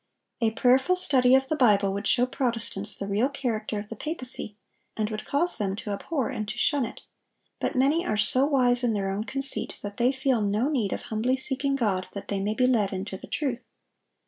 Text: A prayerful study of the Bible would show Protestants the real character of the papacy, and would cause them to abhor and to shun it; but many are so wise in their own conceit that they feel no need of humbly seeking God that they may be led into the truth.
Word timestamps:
A 0.41 0.49
prayerful 0.49 0.95
study 0.95 1.35
of 1.35 1.47
the 1.47 1.55
Bible 1.55 1.93
would 1.93 2.07
show 2.07 2.25
Protestants 2.25 2.97
the 2.97 3.05
real 3.05 3.29
character 3.29 3.77
of 3.77 3.89
the 3.89 3.95
papacy, 3.95 4.57
and 4.97 5.11
would 5.11 5.25
cause 5.25 5.59
them 5.59 5.75
to 5.75 5.91
abhor 5.91 6.29
and 6.29 6.47
to 6.47 6.57
shun 6.57 6.85
it; 6.85 7.01
but 7.59 7.75
many 7.75 8.03
are 8.03 8.17
so 8.17 8.47
wise 8.47 8.81
in 8.83 8.93
their 8.93 9.11
own 9.11 9.25
conceit 9.25 9.77
that 9.83 9.97
they 9.97 10.11
feel 10.11 10.41
no 10.41 10.69
need 10.71 10.91
of 10.91 11.03
humbly 11.03 11.35
seeking 11.35 11.75
God 11.75 12.07
that 12.13 12.29
they 12.29 12.39
may 12.39 12.55
be 12.55 12.65
led 12.65 12.91
into 12.91 13.15
the 13.15 13.27
truth. 13.27 13.69